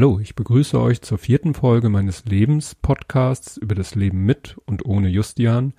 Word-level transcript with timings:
Ich 0.00 0.34
begrüße 0.34 0.80
euch 0.80 1.02
zur 1.02 1.18
vierten 1.18 1.52
Folge 1.52 1.90
meines 1.90 2.24
Lebens-Podcasts 2.24 3.58
über 3.58 3.74
das 3.74 3.94
Leben 3.94 4.24
mit 4.24 4.56
und 4.64 4.86
ohne 4.86 5.08
Justian. 5.08 5.74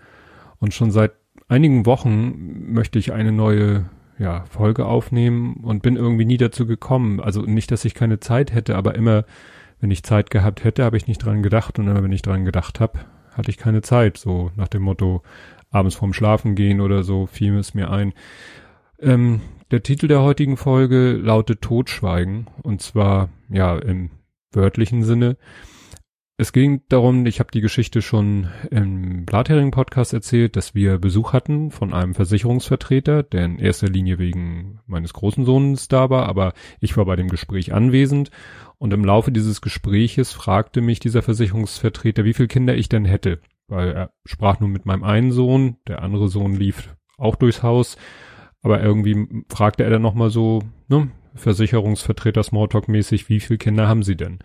Und 0.60 0.76
schon 0.76 0.92
seit 0.92 1.14
einigen 1.48 1.88
Wochen 1.88 2.72
möchte 2.72 3.00
ich 3.00 3.14
eine 3.14 3.32
neue 3.32 3.90
ja, 4.20 4.46
Folge 4.46 4.86
aufnehmen 4.86 5.56
und 5.64 5.82
bin 5.82 5.96
irgendwie 5.96 6.26
nie 6.26 6.38
dazu 6.38 6.68
gekommen. 6.68 7.20
Also 7.20 7.42
nicht, 7.42 7.72
dass 7.72 7.84
ich 7.84 7.96
keine 7.96 8.20
Zeit 8.20 8.54
hätte, 8.54 8.76
aber 8.76 8.94
immer, 8.94 9.26
wenn 9.80 9.90
ich 9.90 10.04
Zeit 10.04 10.30
gehabt 10.30 10.64
hätte, 10.64 10.84
habe 10.84 10.98
ich 10.98 11.08
nicht 11.08 11.26
dran 11.26 11.42
gedacht. 11.42 11.80
Und 11.80 11.88
immer, 11.88 12.04
wenn 12.04 12.12
ich 12.12 12.22
dran 12.22 12.46
gedacht 12.46 12.80
habe, 12.80 13.00
hatte 13.32 13.50
ich 13.50 13.58
keine 13.58 13.82
Zeit. 13.82 14.18
So 14.18 14.52
nach 14.56 14.68
dem 14.68 14.84
Motto, 14.84 15.24
abends 15.72 15.96
vorm 15.96 16.14
Schlafen 16.14 16.54
gehen 16.54 16.80
oder 16.80 17.02
so, 17.02 17.26
fiel 17.26 17.58
es 17.58 17.74
mir 17.74 17.90
ein. 17.90 18.14
Ähm, 19.00 19.42
der 19.72 19.84
Titel 19.84 20.08
der 20.08 20.22
heutigen 20.22 20.58
Folge 20.58 21.14
lautet 21.14 21.62
Totschweigen. 21.62 22.48
Und 22.62 22.82
zwar, 22.82 23.30
ja, 23.50 23.78
im 23.78 24.12
wörtlichen 24.52 25.04
Sinne. 25.04 25.38
Es 26.38 26.54
ging 26.54 26.82
darum, 26.90 27.26
ich 27.26 27.40
habe 27.40 27.52
die 27.52 27.62
Geschichte 27.62 28.02
schon 28.02 28.50
im 28.72 29.26
Blathering-Podcast 29.26 30.12
erzählt, 30.12 30.56
dass 30.56 30.74
wir 30.74 30.98
Besuch 30.98 31.34
hatten 31.34 31.70
von 31.72 31.94
einem 31.94 32.16
Versicherungsvertreter, 32.16 33.22
der 33.24 33.46
in 33.46 33.60
erster 33.60 33.88
Linie 33.88 34.18
wegen 34.18 34.80
meines 34.88 35.14
großen 35.14 35.46
Sohnes 35.46 35.88
da 35.88 36.10
war, 36.10 36.28
aber 36.28 36.54
ich 36.80 36.98
war 36.98 37.06
bei 37.06 37.16
dem 37.16 37.30
Gespräch 37.30 37.74
anwesend 37.74 38.32
und 38.80 38.92
im 38.92 39.06
Laufe 39.06 39.32
dieses 39.32 39.62
Gespräches 39.62 40.32
fragte 40.32 40.82
mich 40.82 41.00
dieser 41.00 41.22
Versicherungsvertreter, 41.22 42.26
wie 42.26 42.34
viele 42.34 42.48
Kinder 42.48 42.76
ich 42.76 42.90
denn 42.90 43.06
hätte, 43.06 43.40
weil 43.68 43.92
er 43.92 44.12
sprach 44.26 44.60
nur 44.60 44.70
mit 44.70 44.88
meinem 44.88 45.04
einen 45.04 45.32
Sohn, 45.32 45.78
der 45.88 46.02
andere 46.02 46.28
Sohn 46.28 46.56
lief 46.56 46.90
auch 47.20 47.36
durchs 47.36 47.62
Haus, 47.62 47.98
aber 48.62 48.82
irgendwie 48.82 49.44
fragte 49.50 49.84
er 49.84 49.90
dann 49.90 50.02
nochmal 50.02 50.30
so, 50.30 50.62
ne, 50.88 51.10
Versicherungsvertreter 51.36 52.44
Smalltalk-mäßig, 52.44 53.30
wie 53.30 53.40
viele 53.40 53.58
Kinder 53.58 53.88
haben 53.88 54.04
sie 54.04 54.16
denn? 54.16 54.40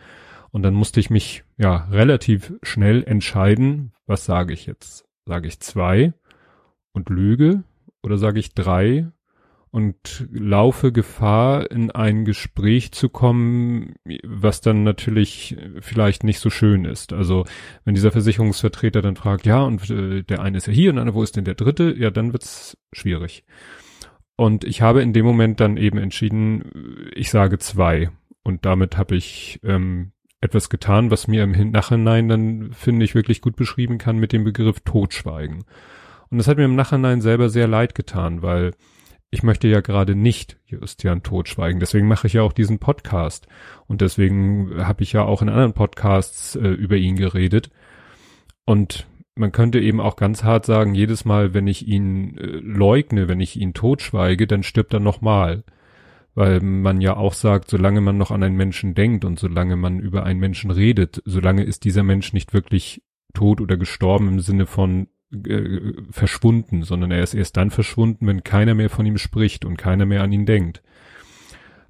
Und 0.51 0.63
dann 0.63 0.75
musste 0.75 1.01
ich 1.01 1.11
mich 1.11 1.45
ja 1.59 1.89
relativ 1.91 2.55
schnell 2.63 3.03
entscheiden, 3.05 3.93
was 4.07 4.25
sage 4.25 4.55
ich 4.55 4.67
jetzt? 4.67 5.05
Sage 5.27 5.49
ich 5.49 5.61
zwei 5.61 6.15
und 6.93 7.11
lüge 7.11 7.65
oder 8.03 8.17
sage 8.17 8.39
ich 8.39 8.55
drei 8.55 9.09
und 9.71 10.27
laufe 10.33 10.93
Gefahr, 10.93 11.71
in 11.71 11.91
ein 11.91 12.25
Gespräch 12.25 12.93
zu 12.93 13.11
kommen, 13.11 13.97
was 14.25 14.63
dann 14.63 14.85
natürlich 14.85 15.57
vielleicht 15.81 16.25
nicht 16.25 16.39
so 16.39 16.49
schön 16.49 16.87
ist. 16.87 17.13
Also 17.13 17.45
wenn 17.85 17.95
dieser 17.95 18.13
Versicherungsvertreter 18.13 19.03
dann 19.03 19.17
fragt, 19.17 19.45
ja, 19.45 19.63
und 19.63 19.91
äh, 19.91 20.23
der 20.23 20.41
eine 20.41 20.57
ist 20.57 20.67
ja 20.67 20.73
hier 20.73 20.91
und 20.91 20.97
der, 20.97 21.13
wo 21.13 21.23
ist 21.23 21.37
denn 21.37 21.45
der 21.45 21.57
dritte? 21.57 21.95
Ja, 21.99 22.11
dann 22.11 22.33
wird's 22.33 22.79
schwierig. 22.93 23.45
Und 24.37 24.65
ich 24.65 24.83
habe 24.83 25.03
in 25.03 25.13
dem 25.13 25.25
Moment 25.25 25.61
dann 25.61 25.77
eben 25.77 25.99
entschieden, 25.99 27.11
ich 27.15 27.31
sage 27.31 27.59
zwei. 27.59 28.11
Und 28.43 28.67
damit 28.67 28.97
habe 28.97 29.17
ich 29.17 29.61
ähm, 29.65 30.13
etwas 30.41 30.69
getan, 30.69 31.11
was 31.11 31.27
mir 31.27 31.43
im 31.43 31.71
Nachhinein 31.71 32.29
dann, 32.29 32.73
finde 32.73 33.05
ich, 33.05 33.15
wirklich 33.15 33.41
gut 33.41 33.57
beschrieben 33.57 33.99
kann 33.99 34.19
mit 34.19 34.33
dem 34.33 34.45
Begriff 34.45 34.81
Totschweigen. 34.81 35.65
Und 36.31 36.39
das 36.39 36.49
hat 36.49 36.59
mir 36.59 36.65
im 36.65 36.77
Nachhinein 36.77 37.21
selber 37.21 37.49
sehr 37.49 37.67
leid 37.67 37.95
getan, 37.95 38.43
weil 38.43 38.73
ich 39.31 39.43
möchte 39.43 39.69
ja 39.69 39.81
gerade 39.81 40.15
nicht 40.15 40.59
Justian 40.67 41.23
totschweigen. 41.23 41.81
Deswegen 41.81 42.07
mache 42.07 42.27
ich 42.27 42.35
ja 42.35 42.43
auch 42.43 42.53
diesen 42.53 42.79
Podcast. 42.79 43.47
Und 43.87 44.01
deswegen 44.01 44.87
habe 44.87 45.03
ich 45.03 45.13
ja 45.13 45.23
auch 45.23 45.43
in 45.43 45.49
anderen 45.49 45.73
Podcasts 45.73 46.57
äh, 46.57 46.69
über 46.69 46.97
ihn 46.97 47.17
geredet. 47.17 47.71
Und 48.65 49.07
man 49.37 49.53
könnte 49.53 49.79
eben 49.81 50.01
auch 50.01 50.17
ganz 50.17 50.43
hart 50.43 50.67
sagen, 50.67 50.95
jedes 50.95 51.25
Mal, 51.25 51.55
wenn 51.55 51.67
ich 51.67 51.87
ihn 51.87 52.37
äh, 52.39 52.47
leugne, 52.47 53.29
wenn 53.29 53.41
ich 53.41 53.57
ihn 53.61 53.75
totschweige, 53.75 54.47
dann 54.47 54.63
stirbt 54.63 54.95
er 54.95 55.01
nochmal. 55.01 55.63
Weil 56.35 56.61
man 56.61 57.01
ja 57.01 57.17
auch 57.17 57.33
sagt, 57.33 57.71
solange 57.71 58.01
man 58.01 58.19
noch 58.19 58.31
an 58.31 58.43
einen 58.43 58.57
Menschen 58.57 58.95
denkt 58.95 59.25
und 59.25 59.39
solange 59.39 59.77
man 59.77 60.01
über 60.01 60.25
einen 60.25 60.41
Menschen 60.41 60.71
redet, 60.71 61.23
solange 61.25 61.65
ist 61.65 61.85
dieser 61.85 62.03
Mensch 62.03 62.33
nicht 62.33 62.53
wirklich 62.53 63.03
tot 63.33 63.61
oder 63.61 63.77
gestorben 63.77 64.29
im 64.29 64.41
Sinne 64.41 64.67
von 64.67 65.09
äh, 65.33 65.93
verschwunden, 66.11 66.83
sondern 66.83 67.11
er 67.11 67.23
ist 67.23 67.35
erst 67.35 67.57
dann 67.57 67.71
verschwunden, 67.71 68.27
wenn 68.27 68.45
keiner 68.45 68.75
mehr 68.75 68.91
von 68.91 69.07
ihm 69.07 69.19
spricht 69.19 69.65
und 69.65 69.77
keiner 69.77 70.07
mehr 70.07 70.23
an 70.23 70.33
ihn 70.33 70.47
denkt. 70.47 70.83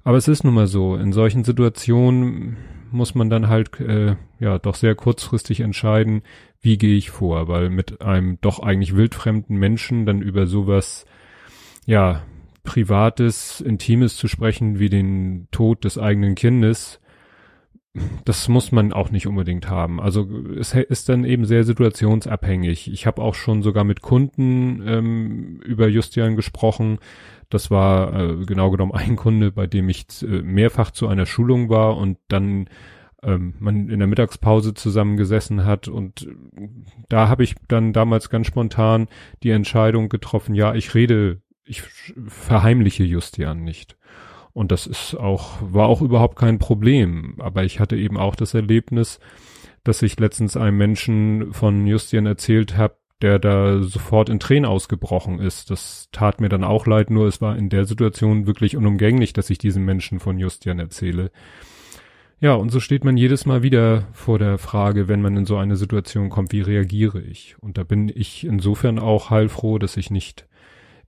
Aber 0.03 0.17
es 0.17 0.27
ist 0.27 0.43
nun 0.43 0.53
mal 0.53 0.67
so, 0.67 0.95
in 0.95 1.11
solchen 1.11 1.43
Situationen 1.43 2.57
muss 2.91 3.15
man 3.15 3.29
dann 3.29 3.47
halt 3.49 3.79
äh, 3.79 4.15
ja 4.39 4.57
doch 4.57 4.75
sehr 4.75 4.95
kurzfristig 4.95 5.59
entscheiden, 5.59 6.21
wie 6.61 6.77
gehe 6.77 6.97
ich 6.97 7.09
vor, 7.11 7.47
weil 7.47 7.69
mit 7.69 8.01
einem 8.01 8.39
doch 8.41 8.59
eigentlich 8.59 8.95
wildfremden 8.95 9.57
Menschen 9.57 10.05
dann 10.05 10.21
über 10.21 10.47
sowas, 10.47 11.05
ja, 11.85 12.23
Privates, 12.63 13.61
Intimes 13.61 14.17
zu 14.17 14.27
sprechen, 14.27 14.77
wie 14.77 14.89
den 14.89 15.47
Tod 15.51 15.85
des 15.85 15.97
eigenen 15.97 16.35
Kindes, 16.35 16.99
das 18.25 18.47
muss 18.47 18.71
man 18.71 18.93
auch 18.93 19.09
nicht 19.09 19.27
unbedingt 19.27 19.69
haben. 19.69 19.99
Also 19.99 20.27
es 20.59 20.73
ist 20.73 21.09
dann 21.09 21.23
eben 21.23 21.45
sehr 21.45 21.63
situationsabhängig. 21.63 22.91
Ich 22.91 23.05
habe 23.05 23.21
auch 23.21 23.35
schon 23.35 23.63
sogar 23.63 23.83
mit 23.83 24.01
Kunden 24.01 24.83
ähm, 24.85 25.61
über 25.63 25.87
Justian 25.87 26.35
gesprochen. 26.35 26.99
Das 27.49 27.71
war 27.71 28.13
äh, 28.13 28.45
genau 28.45 28.69
genommen 28.69 28.91
ein 28.91 29.15
Kunde, 29.15 29.51
bei 29.51 29.67
dem 29.67 29.89
ich 29.89 30.05
äh, 30.21 30.25
mehrfach 30.25 30.91
zu 30.91 31.07
einer 31.07 31.25
Schulung 31.25 31.69
war 31.69 31.97
und 31.97 32.17
dann 32.27 32.69
ähm, 33.23 33.55
man 33.59 33.89
in 33.89 33.99
der 33.99 34.07
Mittagspause 34.07 34.73
zusammengesessen 34.73 35.65
hat 35.65 35.87
und 35.87 36.27
da 37.09 37.29
habe 37.29 37.43
ich 37.43 37.55
dann 37.67 37.93
damals 37.93 38.29
ganz 38.29 38.47
spontan 38.47 39.07
die 39.43 39.51
Entscheidung 39.51 40.09
getroffen, 40.09 40.55
ja, 40.55 40.75
ich 40.75 40.93
rede, 40.93 41.41
ich 41.65 41.81
verheimliche 41.81 43.03
Justian 43.03 43.63
nicht. 43.63 43.97
Und 44.53 44.71
das 44.71 44.87
ist 44.87 45.13
auch, 45.13 45.59
war 45.61 45.87
auch 45.87 46.01
überhaupt 46.01 46.35
kein 46.35 46.57
Problem. 46.57 47.35
Aber 47.37 47.63
ich 47.63 47.79
hatte 47.79 47.95
eben 47.95 48.17
auch 48.17 48.35
das 48.35 48.55
Erlebnis, 48.55 49.19
dass 49.83 50.01
ich 50.01 50.19
letztens 50.19 50.57
einem 50.57 50.77
Menschen 50.77 51.53
von 51.53 51.85
Justian 51.85 52.25
erzählt 52.25 52.75
habe, 52.75 52.95
der 53.21 53.37
da 53.37 53.83
sofort 53.83 54.29
in 54.29 54.39
Tränen 54.39 54.65
ausgebrochen 54.65 55.39
ist. 55.39 55.69
Das 55.69 56.09
tat 56.11 56.41
mir 56.41 56.49
dann 56.49 56.63
auch 56.63 56.87
leid, 56.87 57.11
nur 57.11 57.27
es 57.27 57.39
war 57.39 57.55
in 57.55 57.69
der 57.69 57.85
Situation 57.85 58.47
wirklich 58.47 58.75
unumgänglich, 58.75 59.31
dass 59.31 59.51
ich 59.51 59.59
diesem 59.59 59.85
Menschen 59.85 60.19
von 60.19 60.39
Justian 60.39 60.79
erzähle. 60.79 61.29
Ja, 62.39 62.53
und 62.53 62.69
so 62.69 62.79
steht 62.79 63.03
man 63.03 63.17
jedes 63.17 63.47
Mal 63.47 63.63
wieder 63.63 64.07
vor 64.13 64.37
der 64.37 64.59
Frage, 64.59 65.07
wenn 65.07 65.21
man 65.21 65.35
in 65.37 65.45
so 65.47 65.57
eine 65.57 65.75
Situation 65.75 66.29
kommt, 66.29 66.51
wie 66.51 66.61
reagiere 66.61 67.19
ich? 67.19 67.55
Und 67.61 67.79
da 67.79 67.83
bin 67.83 68.11
ich 68.13 68.45
insofern 68.45 68.99
auch 68.99 69.31
heilfroh, 69.31 69.79
dass 69.79 69.97
ich 69.97 70.11
nicht 70.11 70.47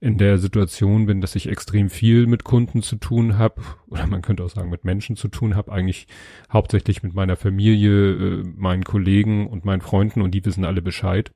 in 0.00 0.18
der 0.18 0.38
Situation 0.38 1.06
bin, 1.06 1.20
dass 1.20 1.36
ich 1.36 1.48
extrem 1.48 1.88
viel 1.88 2.26
mit 2.26 2.42
Kunden 2.42 2.82
zu 2.82 2.96
tun 2.96 3.38
habe, 3.38 3.62
oder 3.88 4.08
man 4.08 4.22
könnte 4.22 4.42
auch 4.42 4.50
sagen, 4.50 4.70
mit 4.70 4.84
Menschen 4.84 5.14
zu 5.14 5.28
tun 5.28 5.54
habe, 5.54 5.70
eigentlich 5.70 6.08
hauptsächlich 6.52 7.04
mit 7.04 7.14
meiner 7.14 7.36
Familie, 7.36 8.40
äh, 8.40 8.44
meinen 8.56 8.82
Kollegen 8.82 9.46
und 9.46 9.64
meinen 9.64 9.82
Freunden 9.82 10.22
und 10.22 10.32
die 10.32 10.44
wissen 10.44 10.64
alle 10.64 10.82
Bescheid. 10.82 11.30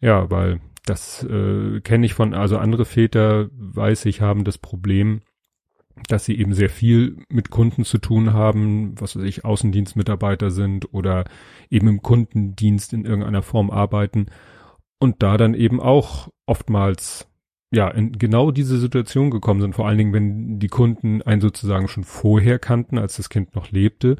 Ja, 0.00 0.30
weil 0.30 0.60
das 0.84 1.24
äh, 1.24 1.80
kenne 1.80 2.06
ich 2.06 2.14
von, 2.14 2.34
also 2.34 2.58
andere 2.58 2.84
Väter, 2.84 3.48
weiß 3.52 4.04
ich, 4.04 4.20
haben 4.20 4.44
das 4.44 4.58
Problem, 4.58 5.22
dass 6.08 6.24
sie 6.24 6.38
eben 6.38 6.54
sehr 6.54 6.68
viel 6.68 7.16
mit 7.28 7.50
Kunden 7.50 7.84
zu 7.84 7.98
tun 7.98 8.32
haben, 8.32 8.94
was 9.00 9.16
weiß 9.16 9.24
ich, 9.24 9.44
Außendienstmitarbeiter 9.44 10.50
sind 10.50 10.92
oder 10.92 11.24
eben 11.70 11.88
im 11.88 12.02
Kundendienst 12.02 12.92
in 12.92 13.04
irgendeiner 13.04 13.42
Form 13.42 13.70
arbeiten 13.70 14.26
und 14.98 15.22
da 15.22 15.36
dann 15.36 15.54
eben 15.54 15.80
auch 15.80 16.28
oftmals 16.46 17.28
ja 17.72 17.88
in 17.88 18.12
genau 18.12 18.50
diese 18.50 18.78
Situation 18.78 19.30
gekommen 19.30 19.60
sind, 19.60 19.74
vor 19.74 19.88
allen 19.88 19.98
Dingen, 19.98 20.12
wenn 20.12 20.58
die 20.58 20.68
Kunden 20.68 21.22
einen 21.22 21.40
sozusagen 21.40 21.88
schon 21.88 22.04
vorher 22.04 22.58
kannten, 22.58 22.98
als 22.98 23.16
das 23.16 23.28
Kind 23.28 23.54
noch 23.54 23.70
lebte, 23.70 24.16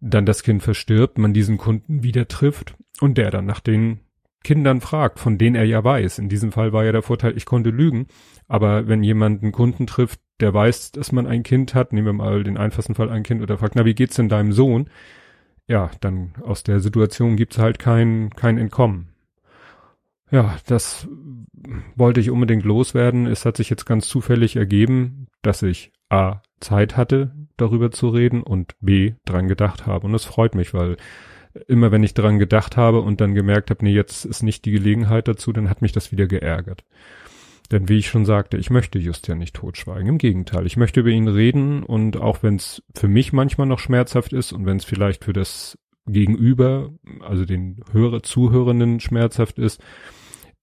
dann 0.00 0.26
das 0.26 0.42
Kind 0.42 0.62
verstirbt, 0.62 1.18
man 1.18 1.32
diesen 1.32 1.56
Kunden 1.56 2.02
wieder 2.02 2.28
trifft 2.28 2.74
und 3.00 3.16
der 3.16 3.30
dann 3.30 3.46
nach 3.46 3.60
den 3.60 4.00
Kindern 4.42 4.80
fragt, 4.80 5.18
von 5.18 5.38
denen 5.38 5.56
er 5.56 5.64
ja 5.64 5.82
weiß. 5.82 6.18
In 6.18 6.28
diesem 6.28 6.52
Fall 6.52 6.72
war 6.72 6.84
ja 6.84 6.92
der 6.92 7.02
Vorteil, 7.02 7.36
ich 7.36 7.46
konnte 7.46 7.70
lügen. 7.70 8.06
Aber 8.46 8.86
wenn 8.86 9.02
jemand 9.02 9.42
einen 9.42 9.52
Kunden 9.52 9.86
trifft, 9.86 10.20
der 10.40 10.52
weiß, 10.52 10.92
dass 10.92 11.12
man 11.12 11.26
ein 11.26 11.42
Kind 11.42 11.74
hat, 11.74 11.92
nehmen 11.92 12.06
wir 12.06 12.12
mal 12.12 12.44
den 12.44 12.56
einfachsten 12.56 12.94
Fall 12.94 13.10
ein 13.10 13.22
Kind 13.22 13.42
oder 13.42 13.58
fragt, 13.58 13.76
na, 13.76 13.84
wie 13.84 13.94
geht's 13.94 14.16
denn 14.16 14.28
deinem 14.28 14.52
Sohn? 14.52 14.88
Ja, 15.66 15.90
dann 16.00 16.34
aus 16.42 16.62
der 16.62 16.80
Situation 16.80 17.36
gibt's 17.36 17.58
halt 17.58 17.78
kein, 17.78 18.30
kein 18.30 18.58
Entkommen. 18.58 19.08
Ja, 20.30 20.56
das 20.66 21.08
wollte 21.94 22.20
ich 22.20 22.30
unbedingt 22.30 22.64
loswerden. 22.64 23.26
Es 23.26 23.44
hat 23.44 23.56
sich 23.56 23.70
jetzt 23.70 23.86
ganz 23.86 24.08
zufällig 24.08 24.56
ergeben, 24.56 25.28
dass 25.42 25.62
ich 25.62 25.92
A, 26.08 26.42
Zeit 26.60 26.96
hatte, 26.96 27.34
darüber 27.56 27.90
zu 27.90 28.08
reden 28.08 28.42
und 28.42 28.74
B, 28.80 29.14
dran 29.24 29.48
gedacht 29.48 29.86
habe. 29.86 30.06
Und 30.06 30.12
das 30.12 30.24
freut 30.24 30.54
mich, 30.54 30.74
weil 30.74 30.96
immer 31.68 31.92
wenn 31.92 32.02
ich 32.02 32.14
dran 32.14 32.38
gedacht 32.38 32.76
habe 32.76 33.00
und 33.00 33.20
dann 33.20 33.34
gemerkt 33.34 33.70
habe, 33.70 33.84
nee, 33.84 33.92
jetzt 33.92 34.24
ist 34.24 34.42
nicht 34.42 34.64
die 34.64 34.72
Gelegenheit 34.72 35.28
dazu, 35.28 35.52
dann 35.52 35.70
hat 35.70 35.82
mich 35.82 35.92
das 35.92 36.10
wieder 36.10 36.26
geärgert. 36.26 36.84
Denn 37.70 37.88
wie 37.88 37.98
ich 37.98 38.08
schon 38.08 38.26
sagte, 38.26 38.56
ich 38.56 38.70
möchte 38.70 38.98
just 38.98 39.26
ja 39.26 39.34
nicht 39.34 39.56
totschweigen. 39.56 40.06
Im 40.06 40.18
Gegenteil, 40.18 40.66
ich 40.66 40.76
möchte 40.76 41.00
über 41.00 41.08
ihn 41.08 41.28
reden 41.28 41.82
und 41.82 42.18
auch 42.18 42.42
wenn 42.42 42.56
es 42.56 42.82
für 42.94 43.08
mich 43.08 43.32
manchmal 43.32 43.66
noch 43.66 43.78
schmerzhaft 43.78 44.32
ist 44.32 44.52
und 44.52 44.66
wenn 44.66 44.76
es 44.76 44.84
vielleicht 44.84 45.24
für 45.24 45.32
das 45.32 45.78
Gegenüber, 46.06 46.92
also 47.20 47.46
den 47.46 47.80
Hörer, 47.90 48.22
Zuhörenden 48.22 49.00
schmerzhaft 49.00 49.58
ist, 49.58 49.82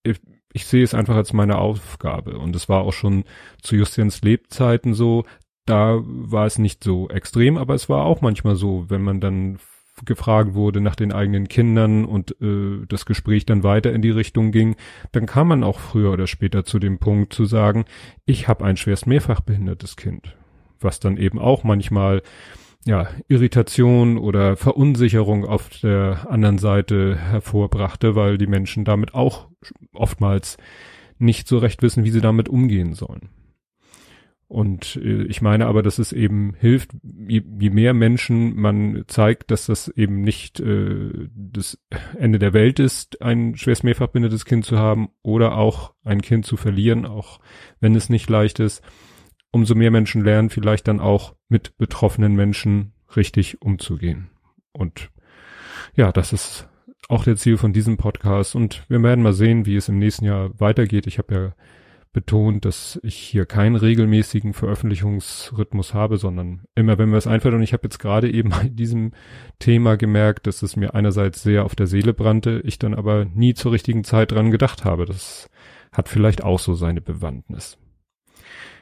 ich, 0.03 0.19
ich 0.53 0.65
sehe 0.65 0.83
es 0.83 0.93
einfach 0.93 1.15
als 1.15 1.33
meine 1.33 1.57
Aufgabe. 1.57 2.37
Und 2.37 2.55
es 2.55 2.69
war 2.69 2.81
auch 2.81 2.93
schon 2.93 3.23
zu 3.61 3.75
Justians 3.75 4.21
Lebzeiten 4.21 4.93
so, 4.93 5.25
da 5.65 5.99
war 6.03 6.45
es 6.45 6.59
nicht 6.59 6.83
so 6.83 7.09
extrem, 7.09 7.57
aber 7.57 7.73
es 7.73 7.89
war 7.89 8.05
auch 8.05 8.21
manchmal 8.21 8.55
so, 8.55 8.89
wenn 8.89 9.01
man 9.01 9.19
dann 9.19 9.57
gefragt 10.05 10.53
wurde 10.53 10.81
nach 10.81 10.95
den 10.95 11.11
eigenen 11.11 11.47
Kindern 11.47 12.05
und 12.05 12.35
äh, 12.41 12.85
das 12.87 13.05
Gespräch 13.05 13.45
dann 13.45 13.63
weiter 13.63 13.91
in 13.93 14.01
die 14.01 14.09
Richtung 14.11 14.51
ging, 14.51 14.75
dann 15.11 15.25
kam 15.25 15.49
man 15.49 15.63
auch 15.63 15.79
früher 15.79 16.11
oder 16.11 16.27
später 16.27 16.65
zu 16.65 16.79
dem 16.79 16.99
Punkt 16.99 17.33
zu 17.33 17.45
sagen, 17.45 17.85
ich 18.25 18.47
habe 18.47 18.65
ein 18.65 18.77
schwerst 18.77 19.07
mehrfach 19.07 19.41
behindertes 19.41 19.95
Kind, 19.95 20.35
was 20.79 20.99
dann 20.99 21.17
eben 21.17 21.39
auch 21.39 21.63
manchmal 21.63 22.21
ja, 22.85 23.07
Irritation 23.27 24.17
oder 24.17 24.57
Verunsicherung 24.57 25.45
auf 25.45 25.69
der 25.81 26.27
anderen 26.29 26.57
Seite 26.57 27.15
hervorbrachte, 27.15 28.15
weil 28.15 28.37
die 28.37 28.47
Menschen 28.47 28.85
damit 28.85 29.13
auch 29.13 29.47
oftmals 29.93 30.57
nicht 31.19 31.47
so 31.47 31.59
recht 31.59 31.83
wissen, 31.83 32.03
wie 32.03 32.09
sie 32.09 32.21
damit 32.21 32.49
umgehen 32.49 32.93
sollen. 32.93 33.29
Und 34.51 34.97
äh, 34.97 35.23
ich 35.27 35.41
meine 35.41 35.65
aber, 35.67 35.81
dass 35.81 35.97
es 35.97 36.11
eben 36.11 36.55
hilft, 36.59 36.91
je, 37.03 37.41
je, 37.57 37.69
mehr 37.69 37.93
Menschen 37.93 38.53
man 38.57 39.05
zeigt, 39.07 39.49
dass 39.49 39.67
das 39.67 39.87
eben 39.87 40.23
nicht 40.23 40.59
äh, 40.59 41.29
das 41.33 41.79
Ende 42.19 42.37
der 42.37 42.51
Welt 42.51 42.77
ist, 42.77 43.21
ein 43.21 43.55
schwerst 43.55 43.85
mehrfach 43.85 44.07
behindertes 44.07 44.43
Kind 44.43 44.65
zu 44.65 44.77
haben 44.77 45.07
oder 45.21 45.55
auch 45.55 45.93
ein 46.03 46.21
Kind 46.21 46.45
zu 46.45 46.57
verlieren, 46.57 47.05
auch 47.05 47.39
wenn 47.79 47.95
es 47.95 48.09
nicht 48.09 48.29
leicht 48.29 48.59
ist, 48.59 48.83
umso 49.51 49.73
mehr 49.73 49.89
Menschen 49.89 50.21
lernen 50.21 50.49
vielleicht 50.49 50.85
dann 50.89 50.99
auch 50.99 51.33
mit 51.47 51.77
betroffenen 51.77 52.35
Menschen 52.35 52.91
richtig 53.15 53.61
umzugehen. 53.61 54.31
Und 54.73 55.11
ja, 55.95 56.11
das 56.11 56.33
ist 56.33 56.67
auch 57.07 57.23
der 57.23 57.37
Ziel 57.37 57.55
von 57.55 57.71
diesem 57.71 57.95
Podcast. 57.95 58.55
Und 58.55 58.83
wir 58.89 59.01
werden 59.01 59.23
mal 59.23 59.31
sehen, 59.31 59.65
wie 59.65 59.77
es 59.77 59.87
im 59.87 59.97
nächsten 59.97 60.25
Jahr 60.25 60.49
weitergeht. 60.59 61.07
Ich 61.07 61.19
habe 61.19 61.33
ja 61.33 61.53
betont, 62.13 62.65
dass 62.65 62.99
ich 63.03 63.15
hier 63.15 63.45
keinen 63.45 63.75
regelmäßigen 63.75 64.53
Veröffentlichungsrhythmus 64.53 65.93
habe, 65.93 66.17
sondern 66.17 66.63
immer, 66.75 66.97
wenn 66.97 67.09
mir 67.09 67.17
es 67.17 67.27
einfällt. 67.27 67.55
Und 67.55 67.63
ich 67.63 67.73
habe 67.73 67.83
jetzt 67.83 67.99
gerade 67.99 68.29
eben 68.29 68.49
bei 68.49 68.67
diesem 68.69 69.13
Thema 69.59 69.95
gemerkt, 69.95 70.47
dass 70.47 70.61
es 70.61 70.75
mir 70.75 70.93
einerseits 70.93 71.41
sehr 71.41 71.63
auf 71.63 71.75
der 71.75 71.87
Seele 71.87 72.13
brannte, 72.13 72.61
ich 72.65 72.79
dann 72.79 72.93
aber 72.93 73.25
nie 73.25 73.53
zur 73.53 73.71
richtigen 73.71 74.03
Zeit 74.03 74.31
dran 74.31 74.51
gedacht 74.51 74.83
habe. 74.83 75.05
Das 75.05 75.49
hat 75.91 76.09
vielleicht 76.09 76.43
auch 76.43 76.59
so 76.59 76.73
seine 76.73 77.01
Bewandtnis. 77.01 77.77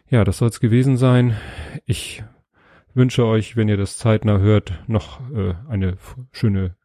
Ja, 0.09 0.23
das 0.23 0.39
soll 0.39 0.49
es 0.49 0.59
gewesen 0.59 0.97
sein. 0.97 1.37
Ich 1.85 2.23
wünsche 2.95 3.25
euch, 3.25 3.55
wenn 3.55 3.69
ihr 3.69 3.77
das 3.77 3.97
zeitnah 3.97 4.39
hört, 4.39 4.83
noch 4.87 5.21
äh, 5.31 5.53
eine 5.67 5.97
schöne 6.31 6.75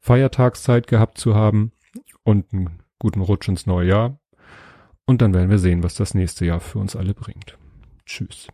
Feiertagszeit 0.00 0.88
gehabt 0.88 1.18
zu 1.18 1.36
haben 1.36 1.72
und 2.24 2.52
einen 2.52 2.82
guten 2.98 3.20
Rutsch 3.20 3.48
ins 3.48 3.66
neue 3.66 3.88
Jahr. 3.88 4.18
Und 5.06 5.22
dann 5.22 5.32
werden 5.32 5.50
wir 5.50 5.58
sehen, 5.58 5.84
was 5.84 5.94
das 5.94 6.14
nächste 6.14 6.44
Jahr 6.44 6.60
für 6.60 6.80
uns 6.80 6.96
alle 6.96 7.14
bringt. 7.14 7.56
Tschüss. 8.06 8.48